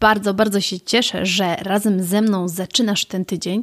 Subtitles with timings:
[0.00, 3.62] Bardzo, bardzo się cieszę, że razem ze mną zaczynasz ten tydzień.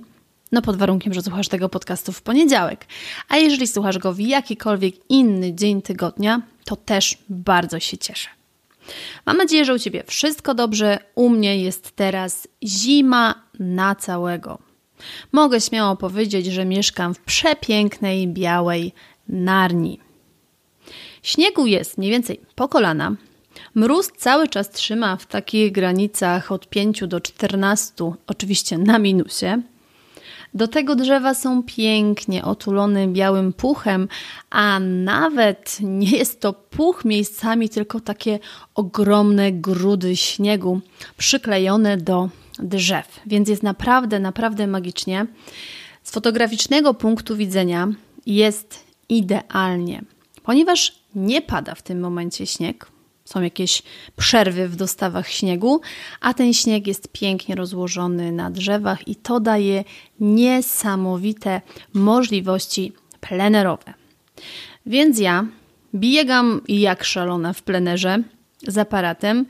[0.52, 2.86] No pod warunkiem, że słuchasz tego podcastu w poniedziałek.
[3.30, 8.30] A jeżeli słuchasz go w jakikolwiek inny dzień tygodnia, to też bardzo się cieszę.
[9.26, 11.00] Mam nadzieję, że u Ciebie wszystko dobrze.
[11.16, 14.60] U mnie jest teraz zima na całego.
[15.32, 18.94] Mogę śmiało powiedzieć, że mieszkam w przepięknej, białej
[19.30, 20.00] Narni.
[21.24, 23.16] Śniegu jest mniej więcej po kolana.
[23.76, 27.94] Mróz cały czas trzyma w takich granicach od 5 do 14,
[28.28, 29.62] oczywiście na minusie.
[30.54, 34.08] Do tego drzewa są pięknie otulone białym puchem,
[34.50, 38.40] a nawet nie jest to puch miejscami, tylko takie
[38.76, 40.82] ogromne grudy śniegu
[41.18, 45.26] przyklejone do drzew, więc jest naprawdę, naprawdę magicznie.
[46.04, 47.88] Z fotograficznego punktu widzenia
[48.26, 50.02] jest idealnie,
[50.44, 52.95] ponieważ nie pada w tym momencie śnieg,
[53.26, 53.84] są jakieś
[54.16, 55.82] przerwy w dostawach śniegu,
[56.22, 59.84] a ten śnieg jest pięknie rozłożony na drzewach i to daje
[60.20, 61.62] niesamowite
[61.94, 63.94] możliwości plenerowe.
[64.86, 65.46] Więc ja
[65.96, 68.24] biegam jak szalona w plenerze
[68.68, 69.46] z aparatem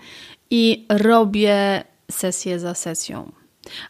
[0.50, 3.32] i robię sesję za sesją.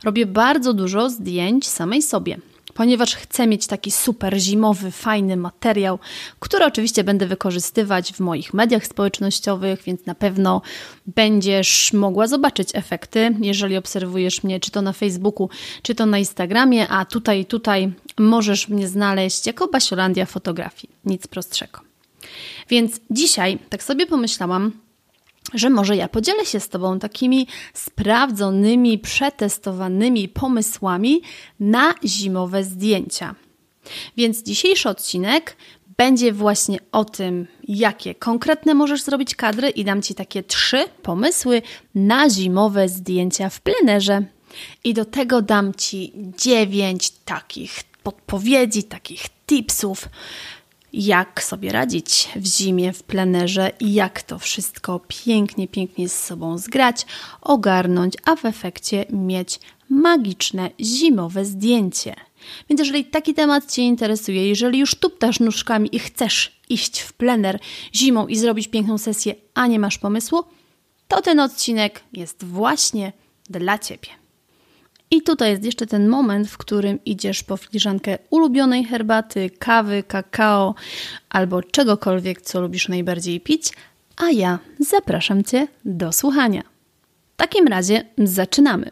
[0.03, 2.37] Robię bardzo dużo zdjęć samej sobie,
[2.75, 5.99] ponieważ chcę mieć taki super zimowy, fajny materiał,
[6.39, 10.61] który oczywiście będę wykorzystywać w moich mediach społecznościowych, więc na pewno
[11.07, 15.49] będziesz mogła zobaczyć efekty, jeżeli obserwujesz mnie, czy to na Facebooku,
[15.81, 20.89] czy to na Instagramie, a tutaj, tutaj możesz mnie znaleźć jako Basiolandia Fotografii.
[21.05, 21.79] Nic prostszego.
[22.69, 24.71] Więc dzisiaj tak sobie pomyślałam,
[25.53, 31.21] że może ja podzielę się z Tobą takimi sprawdzonymi, przetestowanymi pomysłami
[31.59, 33.35] na zimowe zdjęcia.
[34.17, 35.57] Więc dzisiejszy odcinek
[35.97, 41.61] będzie właśnie o tym, jakie konkretne możesz zrobić kadry i dam Ci takie trzy pomysły
[41.95, 44.23] na zimowe zdjęcia w plenerze.
[44.83, 50.09] I do tego dam Ci dziewięć takich podpowiedzi, takich tipsów,
[50.95, 56.57] jak sobie radzić w zimie, w plenerze i jak to wszystko pięknie, pięknie z sobą
[56.57, 57.05] zgrać,
[57.41, 62.15] ogarnąć, a w efekcie mieć magiczne zimowe zdjęcie.
[62.69, 67.59] Więc jeżeli taki temat Cię interesuje, jeżeli już tuptasz nóżkami i chcesz iść w plener
[67.95, 70.43] zimą i zrobić piękną sesję, a nie masz pomysłu,
[71.07, 73.13] to ten odcinek jest właśnie
[73.49, 74.24] dla Ciebie.
[75.11, 80.75] I tutaj jest jeszcze ten moment, w którym idziesz po filiżankę ulubionej herbaty, kawy, kakao
[81.29, 83.73] albo czegokolwiek, co lubisz najbardziej pić,
[84.17, 86.61] a ja zapraszam Cię do słuchania.
[87.33, 88.91] W takim razie zaczynamy.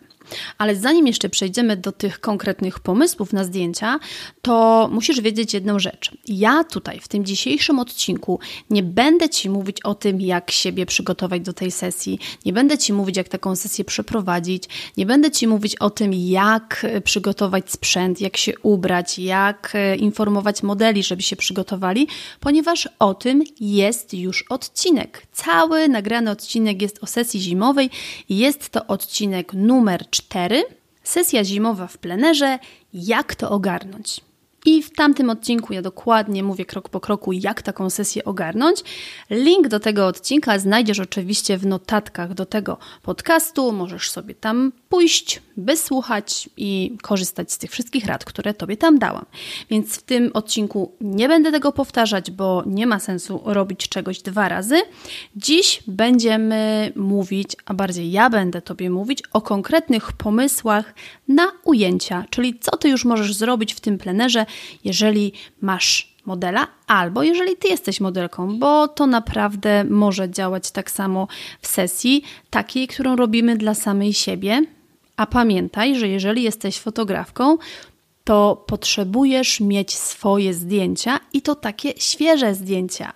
[0.58, 4.00] Ale zanim jeszcze przejdziemy do tych konkretnych pomysłów na zdjęcia,
[4.42, 6.12] to musisz wiedzieć jedną rzecz.
[6.28, 8.40] Ja tutaj w tym dzisiejszym odcinku
[8.70, 12.94] nie będę Ci mówić o tym, jak siebie przygotować do tej sesji, nie będę Ci
[12.94, 14.64] mówić, jak taką sesję przeprowadzić,
[14.98, 20.64] nie będę Ci mówić o tym, jak przygotować sprzęt, jak się ubrać, jak e, informować
[20.64, 22.08] modeli, żeby się przygotowali,
[22.40, 25.28] ponieważ o tym jest już odcinek.
[25.32, 27.90] Cały nagrany odcinek jest o sesji zimowej
[28.30, 30.23] i jest to odcinek numer 4,
[31.04, 32.60] sesja zimowa w plenerze,
[32.94, 34.22] jak to ogarnąć.
[34.66, 38.84] I w tamtym odcinku ja dokładnie mówię krok po kroku, jak taką sesję ogarnąć.
[39.30, 43.72] Link do tego odcinka znajdziesz oczywiście w notatkach do tego podcastu.
[43.72, 49.26] Możesz sobie tam pójść, wysłuchać i korzystać z tych wszystkich rad, które Tobie tam dałam.
[49.70, 54.50] Więc w tym odcinku nie będę tego powtarzać, bo nie ma sensu robić czegoś dwa
[54.50, 54.82] razy.
[55.36, 60.94] Dziś będziemy mówić, a bardziej ja będę Tobie mówić o konkretnych pomysłach
[61.28, 64.46] na ujęcia, czyli co Ty już możesz zrobić w tym plenerze,
[64.84, 71.28] jeżeli masz modela, albo jeżeli ty jesteś modelką, bo to naprawdę może działać tak samo
[71.62, 74.62] w sesji, takiej, którą robimy dla samej siebie,
[75.18, 77.58] A pamiętaj, że jeżeli jesteś fotografką,
[78.24, 83.14] to potrzebujesz mieć swoje zdjęcia i to takie świeże zdjęcia.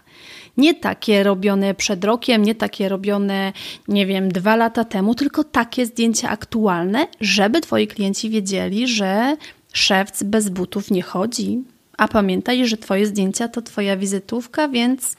[0.57, 3.53] Nie takie robione przed rokiem, nie takie robione,
[3.88, 9.38] nie wiem, dwa lata temu, tylko takie zdjęcia aktualne, żeby twoi klienci wiedzieli, że
[9.73, 11.63] szewc bez butów nie chodzi.
[11.97, 15.15] A pamiętaj, że twoje zdjęcia to twoja wizytówka, więc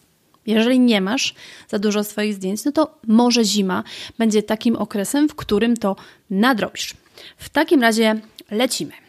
[0.48, 1.34] jeżeli nie masz
[1.68, 3.84] za dużo swoich zdjęć, no to może zima
[4.18, 5.96] będzie takim okresem, w którym to
[6.30, 6.94] nadrobisz.
[7.36, 9.07] W takim razie lecimy.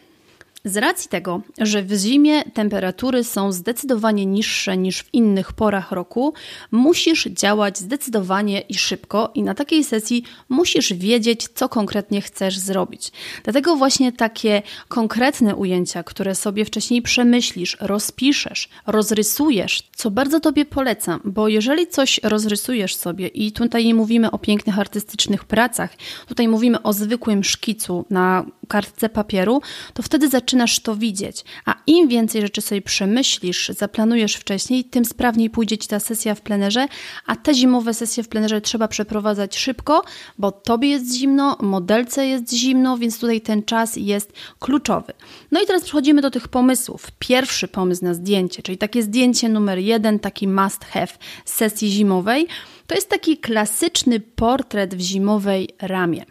[0.64, 6.34] Z racji tego, że w zimie temperatury są zdecydowanie niższe niż w innych porach roku,
[6.70, 13.12] musisz działać zdecydowanie i szybko, i na takiej sesji musisz wiedzieć, co konkretnie chcesz zrobić.
[13.44, 21.20] Dlatego właśnie takie konkretne ujęcia, które sobie wcześniej przemyślisz, rozpiszesz, rozrysujesz, co bardzo Tobie polecam,
[21.24, 25.90] bo jeżeli coś rozrysujesz sobie, i tutaj nie mówimy o pięknych artystycznych pracach,
[26.28, 29.62] tutaj mówimy o zwykłym szkicu na kartce papieru,
[29.94, 31.44] to wtedy zaczynasz to widzieć.
[31.66, 36.40] A im więcej rzeczy sobie przemyślisz, zaplanujesz wcześniej, tym sprawniej pójdzie ci ta sesja w
[36.40, 36.88] plenerze,
[37.26, 40.02] a te zimowe sesje w plenerze trzeba przeprowadzać szybko,
[40.38, 45.12] bo tobie jest zimno, modelce jest zimno, więc tutaj ten czas jest kluczowy.
[45.50, 47.06] No i teraz przechodzimy do tych pomysłów.
[47.18, 51.12] Pierwszy pomysł na zdjęcie, czyli takie zdjęcie numer jeden, taki must have
[51.44, 52.46] sesji zimowej,
[52.86, 56.24] to jest taki klasyczny portret w zimowej ramie.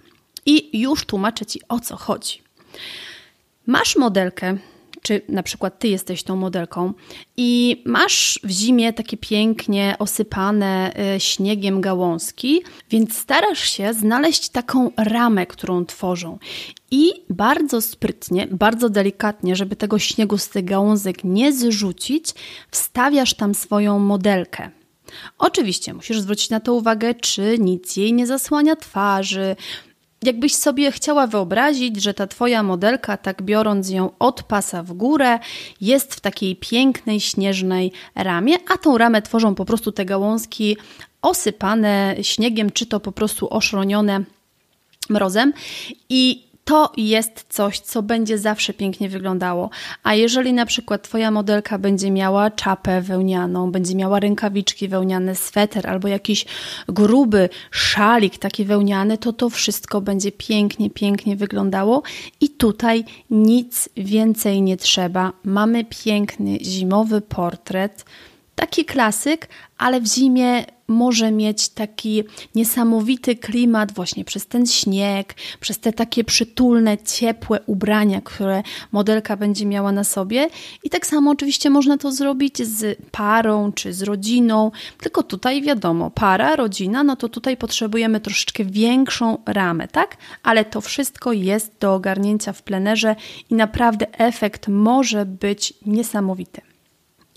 [0.50, 2.42] I już tłumaczę Ci o co chodzi.
[3.68, 4.58] Masz modelkę,
[5.02, 6.94] czy na przykład ty jesteś tą modelką
[7.38, 14.92] i masz w zimie takie pięknie osypane e, śniegiem gałązki, więc starasz się znaleźć taką
[14.98, 16.38] ramę, którą tworzą.
[16.92, 22.26] I bardzo sprytnie, bardzo delikatnie, żeby tego śniegu z tych gałązek nie zrzucić,
[22.72, 24.70] wstawiasz tam swoją modelkę.
[25.38, 29.56] Oczywiście musisz zwrócić na to uwagę, czy nic jej nie zasłania twarzy,
[30.24, 35.40] Jakbyś sobie chciała wyobrazić, że ta twoja modelka, tak biorąc ją od pasa w górę,
[35.82, 40.78] jest w takiej pięknej, śnieżnej ramie, a tą ramę tworzą po prostu te gałązki
[41.22, 44.24] osypane śniegiem, czy to po prostu oszronione
[45.10, 45.54] mrozem.
[46.10, 49.70] I to jest coś, co będzie zawsze pięknie wyglądało.
[50.04, 55.90] A jeżeli na przykład Twoja modelka będzie miała czapę wełnianą, będzie miała rękawiczki wełniane, sweter
[55.90, 56.46] albo jakiś
[56.88, 62.04] gruby szalik taki wełniany, to to wszystko będzie pięknie, pięknie wyglądało.
[62.42, 65.34] I tutaj nic więcej nie trzeba.
[65.44, 68.06] Mamy piękny zimowy portret,
[68.56, 72.24] taki klasyk, ale w zimie może mieć taki
[72.56, 79.66] niesamowity klimat właśnie przez ten śnieg, przez te takie przytulne, ciepłe ubrania, które modelka będzie
[79.66, 80.50] miała na sobie.
[80.84, 84.72] I tak samo oczywiście można to zrobić z parą czy z rodziną,
[85.02, 90.18] tylko tutaj wiadomo, para, rodzina, no to tutaj potrzebujemy troszeczkę większą ramę, tak?
[90.44, 93.16] Ale to wszystko jest do ogarnięcia w plenerze
[93.50, 96.69] i naprawdę efekt może być niesamowity.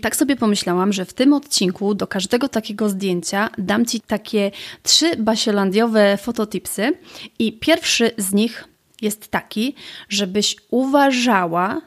[0.03, 4.51] Tak sobie pomyślałam, że w tym odcinku do każdego takiego zdjęcia dam Ci takie
[4.83, 6.93] trzy basielandiowe fototipsy
[7.39, 8.65] i pierwszy z nich
[9.03, 9.75] jest taki,
[10.09, 11.81] żebyś uważała,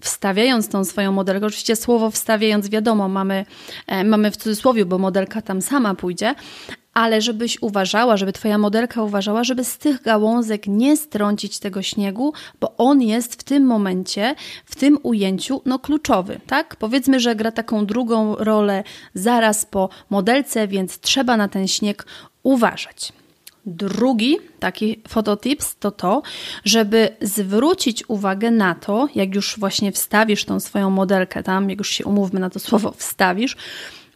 [0.00, 3.46] wstawiając tą swoją modelkę, oczywiście słowo wstawiając wiadomo, mamy,
[3.86, 6.34] e, mamy w cudzysłowie, bo modelka tam sama pójdzie,
[6.94, 12.32] ale żebyś uważała, żeby Twoja modelka uważała, żeby z tych gałązek nie strącić tego śniegu,
[12.60, 14.34] bo on jest w tym momencie,
[14.64, 16.76] w tym ujęciu, no kluczowy, tak?
[16.76, 18.84] Powiedzmy, że gra taką drugą rolę
[19.14, 22.06] zaraz po modelce, więc trzeba na ten śnieg
[22.42, 23.12] uważać.
[23.66, 26.22] Drugi taki fototips to to,
[26.64, 31.90] żeby zwrócić uwagę na to, jak już właśnie wstawisz tą swoją modelkę tam, jak już
[31.90, 33.56] się umówmy na to słowo wstawisz,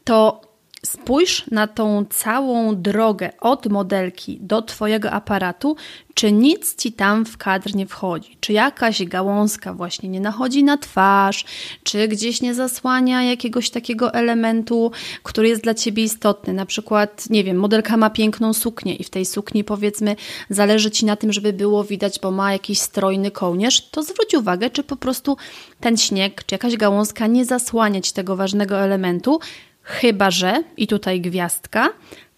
[0.04, 0.47] to
[0.86, 5.76] Spójrz na tą całą drogę od modelki do Twojego aparatu,
[6.14, 10.78] czy nic Ci tam w kadr nie wchodzi, czy jakaś gałązka właśnie nie nachodzi na
[10.78, 11.44] twarz,
[11.82, 14.92] czy gdzieś nie zasłania jakiegoś takiego elementu,
[15.22, 16.52] który jest dla Ciebie istotny.
[16.52, 20.16] Na przykład, nie wiem, modelka ma piękną suknię i w tej sukni powiedzmy
[20.50, 24.70] zależy Ci na tym, żeby było widać, bo ma jakiś strojny kołnierz, to zwróć uwagę,
[24.70, 25.36] czy po prostu
[25.80, 29.40] ten śnieg, czy jakaś gałązka nie zasłaniać tego ważnego elementu,
[29.88, 31.88] Chyba, że, i tutaj gwiazdka,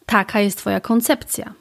[0.07, 1.55] taka jest Twoja koncepcja.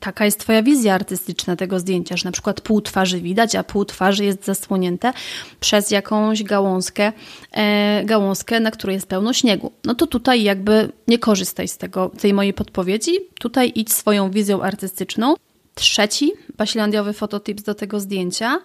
[0.00, 3.84] Taka jest Twoja wizja artystyczna tego zdjęcia, że na przykład pół twarzy widać, a pół
[3.84, 5.12] twarzy jest zasłonięte
[5.60, 7.12] przez jakąś gałązkę,
[7.52, 9.72] e, gałązkę, na której jest pełno śniegu.
[9.84, 13.12] No to tutaj jakby nie korzystaj z tego, tej mojej podpowiedzi.
[13.40, 15.34] Tutaj idź swoją wizją artystyczną.
[15.74, 18.58] Trzeci baślandiowy fototips do tego zdjęcia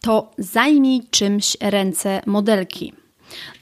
[0.00, 3.01] to zajmij czymś ręce modelki.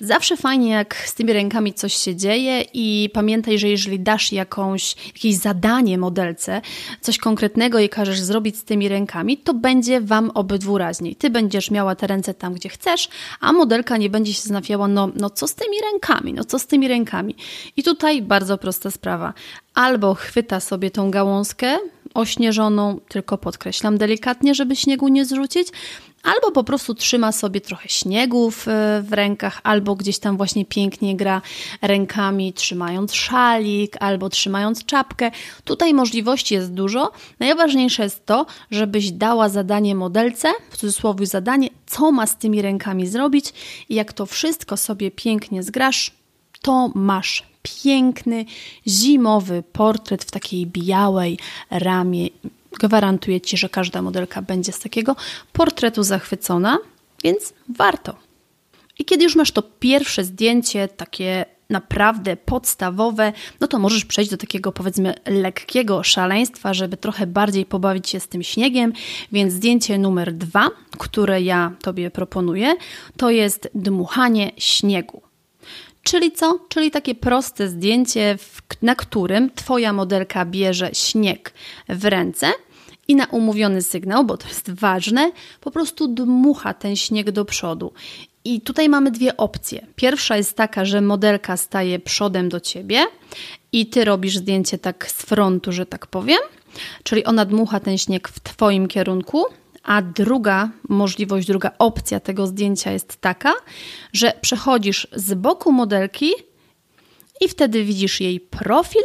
[0.01, 4.97] Zawsze fajnie, jak z tymi rękami coś się dzieje i pamiętaj, że jeżeli dasz jakąś,
[5.07, 6.61] jakieś zadanie modelce,
[7.01, 11.17] coś konkretnego i każesz zrobić z tymi rękami, to będzie Wam obydwu raźniej.
[11.17, 13.09] Ty będziesz miała te ręce tam, gdzie chcesz,
[13.41, 16.67] a modelka nie będzie się zastanawiała, no, no co z tymi rękami, no co z
[16.67, 17.35] tymi rękami.
[17.77, 19.35] I tutaj bardzo prosta sprawa.
[19.75, 21.79] Albo chwyta sobie tą gałązkę,
[22.15, 25.69] ośnieżoną, tylko podkreślam delikatnie, żeby śniegu nie zrzucić,
[26.23, 28.67] albo po prostu trzyma sobie trochę śniegu w,
[29.03, 31.43] w, rękach, albo gdzieś tam właśnie pięknie gra
[31.83, 35.31] rękami, trzymając szalik, albo trzymając czapkę.
[35.65, 37.13] Tutaj możliwości jest dużo.
[37.41, 43.07] Najważniejsze jest to, żebyś dała zadanie modelce, w cudzysłowie zadanie, co ma z tymi rękami
[43.07, 43.53] zrobić
[43.89, 46.13] i jak to wszystko sobie pięknie zgrasz,
[46.63, 48.45] to masz piękny,
[48.89, 51.39] zimowy portret w takiej białej
[51.71, 52.29] ramie.
[52.81, 55.17] Gwarantuję Ci, że każda modelka będzie z takiego
[55.53, 56.79] portretu zachwycona,
[57.25, 58.17] więc warto.
[58.99, 64.37] I kiedy już masz to pierwsze zdjęcie, takie naprawdę podstawowe, no to możesz przejść do
[64.37, 68.93] takiego powiedzmy lekkiego szaleństwa, żeby trochę bardziej pobawić się z tym śniegiem.
[69.33, 72.75] Więc zdjęcie numer dwa, które ja Tobie proponuję,
[73.17, 75.23] to jest dmuchanie śniegu.
[76.03, 76.59] Czyli co?
[76.69, 78.39] Czyli takie proste zdjęcie,
[78.83, 81.53] na którym Twoja modelka bierze śnieg
[81.89, 82.53] w ręce
[83.09, 87.93] i na umówiony sygnał, bo to jest ważne, po prostu dmucha ten śnieg do przodu.
[88.45, 89.87] I tutaj mamy dwie opcje.
[89.97, 93.05] Pierwsza jest taka, że modelka staje przodem do ciebie
[93.73, 96.39] i ty robisz zdjęcie tak z frontu, że tak powiem,
[97.03, 99.45] czyli ona dmucha ten śnieg w twoim kierunku,
[99.83, 103.53] a druga możliwość, druga opcja tego zdjęcia jest taka,
[104.13, 106.31] że przechodzisz z boku modelki
[107.41, 109.03] i wtedy widzisz jej profil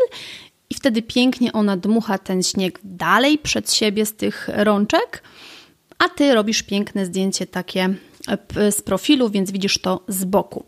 [0.69, 5.23] i wtedy pięknie ona dmucha ten śnieg dalej przed siebie z tych rączek,
[5.97, 7.93] a ty robisz piękne zdjęcie takie
[8.55, 10.65] e, z profilu, więc widzisz to z boku.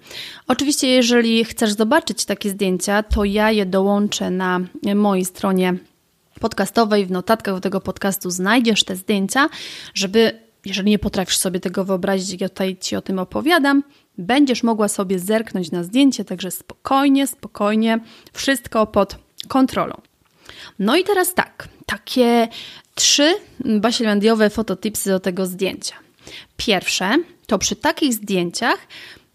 [0.47, 4.59] Oczywiście, jeżeli chcesz zobaczyć takie zdjęcia, to ja je dołączę na
[4.95, 5.77] mojej stronie
[6.39, 9.49] podcastowej, w notatkach do tego podcastu znajdziesz te zdjęcia,
[9.93, 13.83] żeby, jeżeli nie potrafisz sobie tego wyobrazić, ja tutaj Ci o tym opowiadam,
[14.17, 17.99] będziesz mogła sobie zerknąć na zdjęcie, także spokojnie, spokojnie,
[18.33, 19.15] wszystko pod
[19.47, 20.01] kontrolą.
[20.79, 22.47] No i teraz tak, takie
[22.95, 25.95] trzy basillandiowe fototipsy do tego zdjęcia.
[26.57, 27.15] Pierwsze,
[27.47, 28.77] to przy takich zdjęciach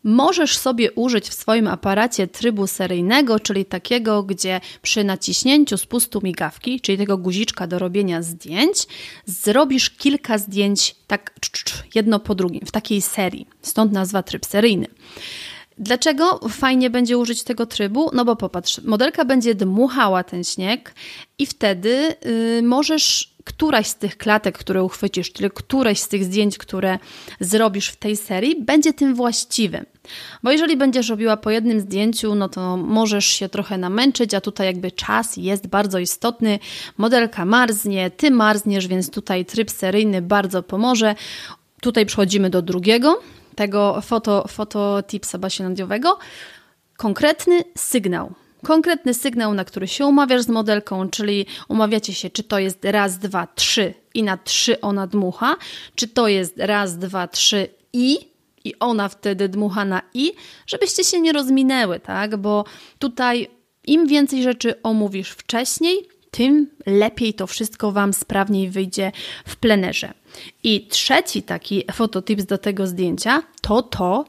[0.04, 6.80] Możesz sobie użyć w swoim aparacie trybu seryjnego, czyli takiego, gdzie przy naciśnięciu spustu migawki,
[6.80, 8.86] czyli tego guziczka do robienia zdjęć,
[9.26, 11.32] zrobisz kilka zdjęć tak
[11.94, 13.46] jedno po drugim, w takiej serii.
[13.62, 14.86] Stąd nazwa tryb seryjny.
[15.78, 18.10] Dlaczego fajnie będzie użyć tego trybu?
[18.12, 20.94] No bo popatrz, modelka będzie dmuchała ten śnieg
[21.38, 26.58] i wtedy yy, możesz któraś z tych klatek, które uchwycisz, czyli któreś z tych zdjęć,
[26.58, 26.98] które
[27.40, 29.84] zrobisz w tej serii, będzie tym właściwym.
[30.42, 34.66] Bo jeżeli będziesz robiła po jednym zdjęciu, no to możesz się trochę namęczyć, a tutaj
[34.66, 36.58] jakby czas jest bardzo istotny.
[36.98, 41.14] Modelka marznie, ty marzniesz, więc tutaj tryb seryjny bardzo pomoże.
[41.80, 43.20] Tutaj przechodzimy do drugiego,
[43.54, 46.18] tego foto, foto tipsa baślandiowego.
[46.96, 52.58] Konkretny sygnał konkretny sygnał, na który się umawiasz z modelką, czyli umawiacie się, czy to
[52.58, 55.56] jest raz, dwa, trzy i na trzy ona dmucha,
[55.94, 58.31] czy to jest raz, dwa, trzy i
[58.64, 60.32] i ona wtedy dmucha na i,
[60.66, 62.36] żebyście się nie rozminęły, tak?
[62.36, 62.64] Bo
[62.98, 63.48] tutaj
[63.86, 69.12] im więcej rzeczy omówisz wcześniej, tym lepiej to wszystko Wam sprawniej wyjdzie
[69.46, 70.14] w plenerze.
[70.62, 74.24] I trzeci taki fototips do tego zdjęcia to to,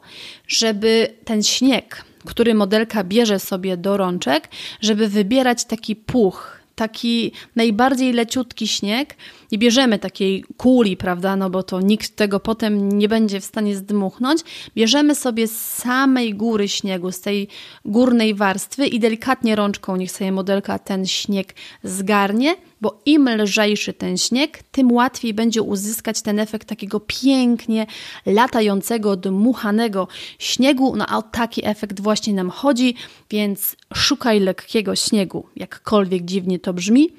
[0.48, 4.50] żeby ten śnieg, który modelka bierze sobie do rączek,
[4.82, 9.16] żeby wybierać taki puch, taki najbardziej leciutki śnieg
[9.54, 13.76] i bierzemy takiej kuli, prawda, no bo to nikt tego potem nie będzie w stanie
[13.76, 14.42] zdmuchnąć,
[14.76, 17.48] bierzemy sobie z samej góry śniegu, z tej
[17.86, 24.18] górnej warstwy i delikatnie rączką niech sobie modelka ten śnieg zgarnie, bo im lżejszy ten
[24.18, 27.86] śnieg, tym łatwiej będzie uzyskać ten efekt takiego pięknie
[28.26, 30.08] latającego, dmuchanego
[30.40, 30.96] śniegu.
[30.96, 32.96] No a o taki efekt właśnie nam chodzi,
[33.30, 37.10] więc szukaj lekkiego śniegu, jakkolwiek dziwnie to brzmi,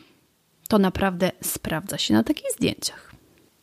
[0.69, 3.15] to naprawdę sprawdza się na takich zdjęciach.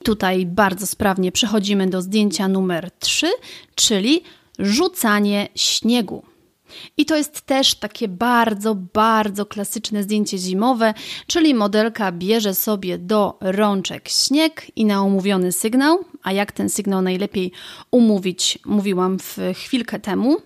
[0.04, 3.28] Tutaj bardzo sprawnie przechodzimy do zdjęcia numer 3,
[3.76, 4.24] czyli
[4.60, 6.24] rzucanie śniegu.
[6.98, 10.94] I to jest też takie bardzo, bardzo klasyczne zdjęcie zimowe,
[11.28, 17.02] czyli modelka bierze sobie do rączek śnieg i na umówiony sygnał, a jak ten sygnał
[17.02, 17.52] najlepiej
[17.92, 20.38] umówić, mówiłam w chwilkę temu,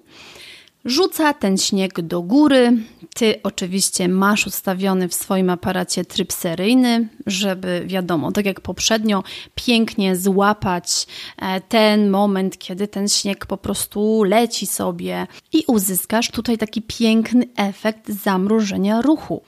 [0.85, 2.77] rzuca ten śnieg do góry.
[3.13, 9.23] Ty oczywiście masz ustawiony w swoim aparacie tryb seryjny, żeby wiadomo, tak jak poprzednio,
[9.55, 16.57] pięknie złapać e, ten moment, kiedy ten śnieg po prostu leci sobie i uzyskasz tutaj
[16.57, 19.41] taki piękny efekt zamrożenia ruchu.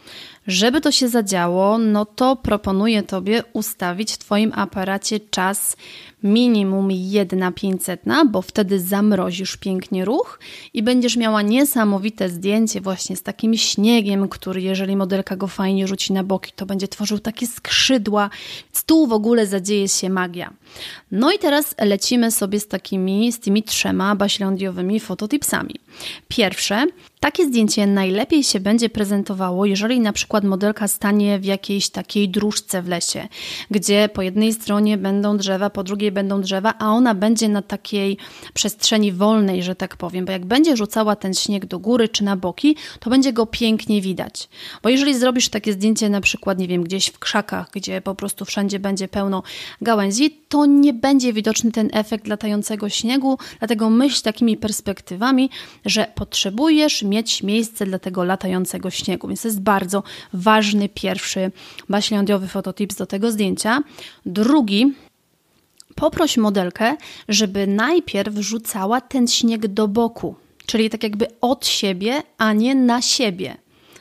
[0.48, 5.78] Żeby to się zadziało, no to proponuję Tobie ustawić w Twoim aparacie czas
[6.24, 8.02] minimum 1,500,
[8.32, 10.40] bo wtedy zamrozisz pięknie ruch
[10.74, 16.14] i będziesz miała niesamowite zdjęcie właśnie z takim śniegiem, który jeżeli modelka go fajnie rzuci
[16.14, 18.30] na boki, to będzie tworzył takie skrzydła.
[18.64, 20.54] Więc tu w ogóle zadzieje się magia.
[21.12, 25.76] No i teraz lecimy sobie z takimi, z tymi trzema baślądiowymi fototipsami.
[26.28, 26.86] Pierwsze,
[27.20, 32.82] takie zdjęcie najlepiej się będzie prezentowało, jeżeli na przykład modelka stanie w jakiejś takiej dróżce
[32.82, 33.28] w lesie,
[33.72, 38.18] gdzie po jednej stronie będą drzewa, po drugiej będą drzewa, a ona będzie na takiej
[38.54, 42.36] przestrzeni wolnej, że tak powiem, bo jak będzie rzucała ten śnieg do góry czy na
[42.36, 44.50] boki, to będzie go pięknie widać.
[44.84, 48.46] Bo jeżeli zrobisz takie zdjęcie na przykład, nie wiem, gdzieś w krzakach, gdzie po prostu
[48.46, 49.44] wszędzie będzie pełno
[49.82, 55.50] gałęzi, to nie będzie widoczny ten efekt latającego śniegu, dlatego myśl takimi perspektywami,
[55.86, 59.28] że potrzebujesz mieć miejsce dla tego latającego śniegu.
[59.28, 61.52] Więc to jest bardzo ważny pierwszy
[61.90, 63.84] baślądiowy fototips do tego zdjęcia.
[64.26, 64.94] Drugi
[65.96, 66.96] poproś modelkę,
[67.30, 70.36] żeby najpierw rzucała ten śnieg do boku,
[70.66, 73.58] czyli tak jakby od siebie, a nie na siebie.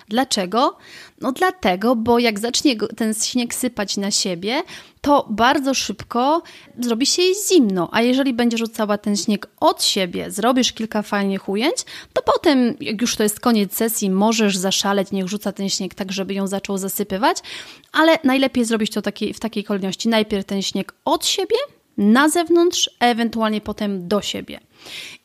[0.08, 0.76] Dlaczego?
[1.20, 4.62] No dlatego, bo jak zacznie ten śnieg sypać na siebie,
[5.00, 6.42] to bardzo szybko
[6.78, 11.48] zrobi się jej zimno, a jeżeli będzie rzucała ten śnieg od siebie, zrobisz kilka fajnych
[11.48, 11.76] ujęć,
[12.12, 16.12] to potem, jak już to jest koniec sesji, możesz zaszaleć, niech rzuca ten śnieg tak,
[16.12, 17.38] żeby ją zaczął zasypywać,
[17.92, 20.08] ale najlepiej zrobić to taki, w takiej kolejności.
[20.08, 21.56] Najpierw ten śnieg od siebie,
[21.96, 24.60] na zewnątrz, ewentualnie potem do siebie.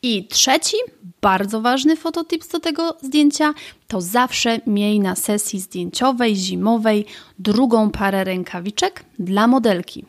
[0.02, 0.76] I trzeci,
[1.20, 3.54] bardzo ważny fototips do tego zdjęcia,
[3.88, 7.06] to zawsze miej na sesji zdjęciowej, zimowej
[7.38, 10.04] drugą parę rękawiczek dla modelki.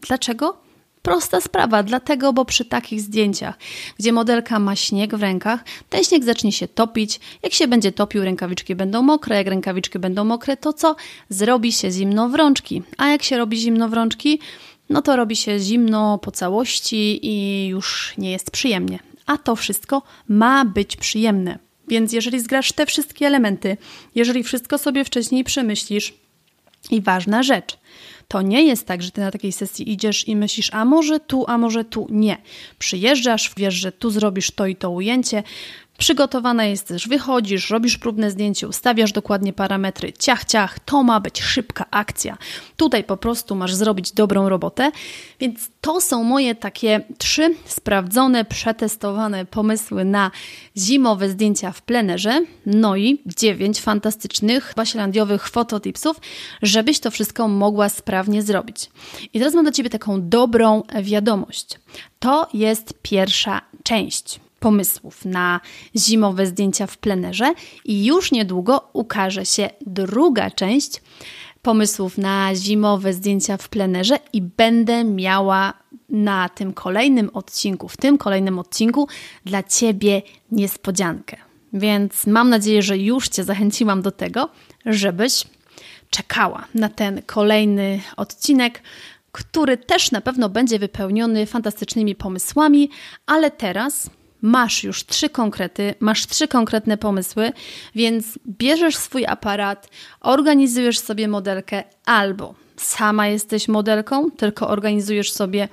[0.00, 0.66] Dlaczego?
[1.02, 3.58] Prosta sprawa, dlatego, bo przy takich zdjęciach,
[3.98, 7.20] gdzie modelka ma śnieg w rękach, ten śnieg zacznie się topić.
[7.42, 9.36] Jak się będzie topił, rękawiczki będą mokre.
[9.36, 10.96] Jak rękawiczki będą mokre, to co?
[11.28, 12.82] Zrobi się zimno w rączki.
[12.96, 14.38] A jak się robi zimno w rączki?
[14.90, 18.98] No to robi się zimno po całości i już nie jest przyjemnie.
[19.26, 21.58] A to wszystko ma być przyjemne.
[21.88, 23.76] Więc jeżeli zgrasz te wszystkie elementy,
[24.14, 26.14] jeżeli wszystko sobie wcześniej przemyślisz,
[26.90, 27.78] i ważna rzecz,
[28.28, 31.44] to nie jest tak, że ty na takiej sesji idziesz i myślisz, a może tu,
[31.48, 32.06] a może tu.
[32.10, 32.36] Nie.
[32.78, 35.42] Przyjeżdżasz, wiesz, że tu zrobisz to i to ujęcie,
[35.98, 41.84] Przygotowana jesteś, wychodzisz, robisz próbne zdjęcie, ustawiasz dokładnie parametry, ciach, ciach, to ma być szybka
[41.90, 42.38] akcja.
[42.76, 44.90] Tutaj po prostu masz zrobić dobrą robotę.
[45.40, 50.30] Więc to są moje takie trzy sprawdzone, przetestowane pomysły na
[50.76, 56.16] zimowe zdjęcia w plenerze, no i dziewięć fantastycznych baślandiowych fototipsów,
[56.62, 58.90] żebyś to wszystko mogła sprawnie zrobić.
[59.32, 61.78] I teraz mam dla Ciebie taką dobrą wiadomość.
[62.18, 65.60] To jest pierwsza część pomysłów na
[65.96, 71.02] zimowe zdjęcia w plenerze i już niedługo ukaże się druga część
[71.62, 75.72] pomysłów na zimowe zdjęcia w plenerze i będę miała
[76.08, 79.08] na tym kolejnym odcinku, w tym kolejnym odcinku
[79.44, 81.36] dla Ciebie niespodziankę.
[81.72, 84.48] Więc mam nadzieję, że już Cię zachęciłam do tego,
[84.86, 85.44] żebyś
[86.10, 88.82] czekała na ten kolejny odcinek,
[89.32, 92.90] który też na pewno będzie wypełniony fantastycznymi pomysłami,
[93.26, 94.10] ale teraz
[94.42, 97.52] masz już trzy konkrety, masz trzy konkretne pomysły,
[97.94, 99.88] więc bierzesz swój aparat,
[100.20, 105.68] organizujesz sobie modelkę albo sama jesteś modelką, tylko organizujesz sobie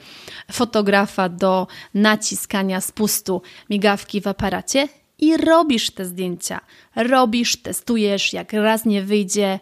[0.52, 4.88] fotografa do naciskania spustu migawki w aparacie
[5.20, 6.62] i robisz te zdjęcia.
[6.96, 9.60] Robisz, testujesz, jak raz nie wyjdzie,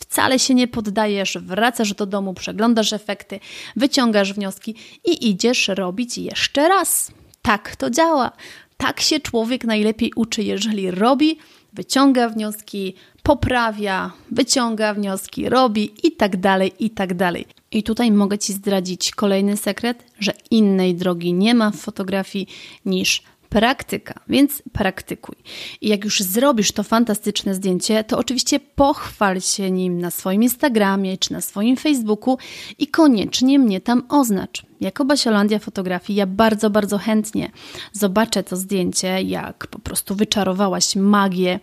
[0.00, 3.40] wcale się nie poddajesz, wracasz do domu, przeglądasz efekty,
[3.76, 7.12] wyciągasz wnioski i idziesz robić jeszcze raz.
[7.42, 8.32] Tak to działa.
[8.76, 11.38] Tak się człowiek najlepiej uczy, jeżeli robi,
[11.72, 17.46] wyciąga wnioski, poprawia, wyciąga wnioski, robi i tak dalej, i tak dalej.
[17.70, 22.46] I tutaj mogę Ci zdradzić kolejny sekret, że innej drogi nie ma w fotografii
[22.84, 25.36] niż praktyka, więc praktykuj.
[25.80, 31.18] I jak już zrobisz to fantastyczne zdjęcie, to oczywiście pochwal się nim na swoim Instagramie
[31.18, 32.38] czy na swoim Facebooku
[32.78, 34.62] i koniecznie mnie tam oznacz.
[34.80, 37.50] Jako Basiolandia Fotografii ja bardzo, bardzo chętnie
[37.92, 41.60] zobaczę to zdjęcie, jak po prostu wyczarowałaś magię,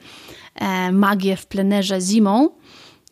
[0.56, 2.50] e, magię w plenerze zimą.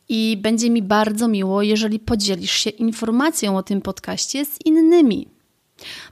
[0.10, 5.33] I będzie mi bardzo miło, jeżeli podzielisz się informacją o tym podcaście z innymi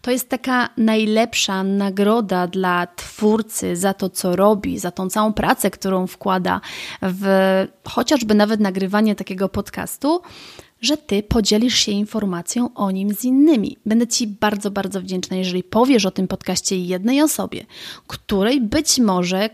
[0.02, 5.71] To jest taka najlepsza nagroda dla twórcy za to, co robi, za tą całą pracę,
[5.71, 6.62] którą wkłada
[7.02, 7.26] w
[7.89, 10.21] chociażby nawet nagrywanie takiego podcastu,
[10.82, 13.78] że ty podzielisz się informacją o nim z innymi.
[13.86, 17.65] Będę ci bardzo, bardzo wdzięczna, jeżeli powiesz o tym podcaście jednej osobie,
[18.08, 19.50] której być może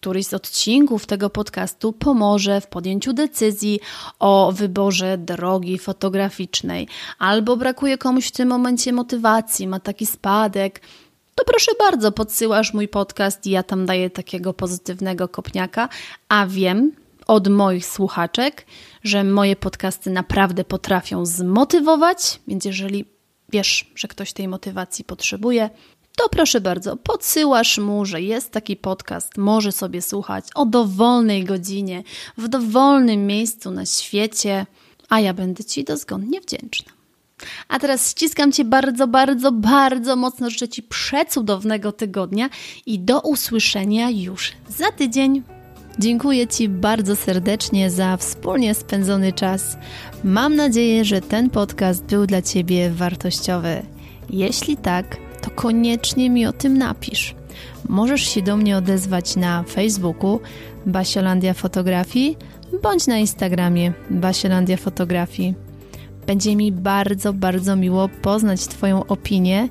[0.00, 3.80] któryś z odcinków tego podcastu pomoże w podjęciu decyzji
[4.18, 10.80] o wyborze drogi fotograficznej, albo brakuje komuś w tym momencie motywacji, ma taki spadek,
[11.34, 15.88] to proszę bardzo, podsyłasz mój podcast i ja tam daję takiego pozytywnego kopniaka,
[16.28, 16.92] a wiem
[17.26, 18.66] od moich słuchaczek,
[19.04, 23.04] że moje podcasty naprawdę potrafią zmotywować, więc jeżeli
[23.48, 25.70] wiesz, że ktoś tej motywacji potrzebuje,
[26.18, 32.02] to proszę bardzo, podsyłasz mu, że jest taki podcast, może sobie słuchać o dowolnej godzinie,
[32.38, 34.66] w dowolnym miejscu na świecie,
[35.08, 36.92] a ja będę Ci dozgonnie wdzięczna.
[37.68, 40.50] A teraz ściskam Cię bardzo, bardzo, bardzo mocno.
[40.50, 42.48] Życzę Ci przecudownego tygodnia
[42.86, 45.42] i do usłyszenia już za tydzień.
[45.98, 49.76] Dziękuję Ci bardzo serdecznie za wspólnie spędzony czas.
[50.24, 53.82] Mam nadzieję, że ten podcast był dla Ciebie wartościowy.
[54.30, 57.34] Jeśli tak, to koniecznie mi o tym napisz.
[57.88, 60.40] Możesz się do mnie odezwać na Facebooku
[60.86, 62.36] Basiolandia Fotografii
[62.82, 65.54] bądź na Instagramie Basiolandia Fotografii.
[66.26, 69.68] Będzie mi bardzo, bardzo miło poznać Twoją opinię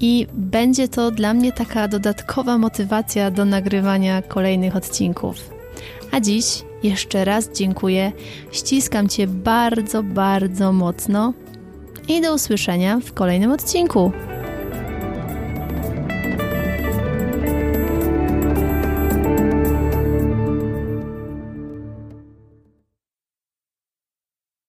[0.00, 5.50] i będzie to dla mnie taka dodatkowa motywacja do nagrywania kolejnych odcinków.
[6.10, 8.12] A dziś jeszcze raz dziękuję,
[8.52, 11.32] ściskam Cię bardzo, bardzo mocno
[12.08, 14.12] i do usłyszenia w kolejnym odcinku.